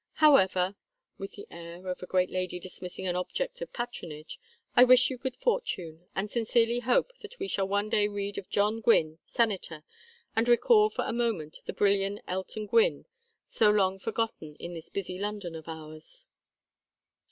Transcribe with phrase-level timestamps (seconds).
[0.13, 0.75] However"
[1.19, 4.39] with the air of a great lady dismissing an object of patronage
[4.75, 8.49] "I wish you good fortune, and sincerely hope that we shall one day read of
[8.49, 9.83] John Gwynne, senator,
[10.35, 13.05] and recall for a moment the brilliant Elton Gwynne
[13.47, 16.25] so long forgotten in this busy London of ours."